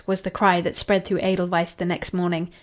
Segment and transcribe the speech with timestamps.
[0.07, 2.49] was the cry that spread through Edelweiss the next morning.